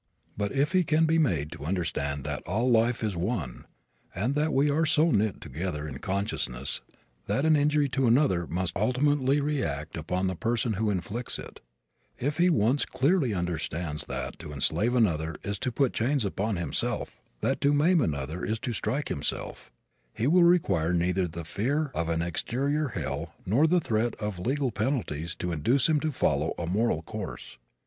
But 0.35 0.51
if 0.51 0.71
he 0.71 0.83
can 0.83 1.05
be 1.05 1.19
made 1.19 1.51
to 1.51 1.63
understand 1.63 2.23
that 2.23 2.41
all 2.47 2.67
life 2.67 3.03
is 3.03 3.15
one 3.15 3.67
and 4.15 4.33
that 4.33 4.51
we 4.51 4.67
are 4.67 4.83
so 4.83 5.11
knit 5.11 5.39
together 5.39 5.87
in 5.87 5.99
consciousness 5.99 6.81
that 7.27 7.45
an 7.45 7.55
injury 7.55 7.87
to 7.89 8.07
another 8.07 8.47
must 8.47 8.75
ultimately 8.75 9.39
react 9.39 9.95
upon 9.95 10.25
the 10.25 10.35
person 10.35 10.73
who 10.73 10.89
inflicts 10.89 11.37
it; 11.37 11.59
if 12.17 12.39
he 12.39 12.49
once 12.49 12.83
clearly 12.83 13.31
understands 13.35 14.07
that 14.07 14.39
to 14.39 14.51
enslave 14.51 14.95
another 14.95 15.35
is 15.43 15.59
to 15.59 15.71
put 15.71 15.93
chains 15.93 16.25
upon 16.25 16.55
himself, 16.55 17.21
that 17.41 17.61
to 17.61 17.71
maim 17.71 18.01
another 18.01 18.43
is 18.43 18.57
to 18.61 18.73
strike 18.73 19.09
himself, 19.09 19.71
he 20.15 20.25
will 20.25 20.41
require 20.43 20.93
neither 20.93 21.27
the 21.27 21.45
fear 21.45 21.91
of 21.93 22.09
an 22.09 22.23
exterior 22.23 22.87
hell 22.87 23.35
nor 23.45 23.67
the 23.67 23.79
threat 23.79 24.15
of 24.15 24.39
legal 24.39 24.71
penalties 24.71 25.35
to 25.35 25.51
induce 25.51 25.87
him 25.87 25.99
to 25.99 26.11
follow 26.11 26.55
a 26.57 26.65
moral 26.65 27.03
course. 27.03 27.59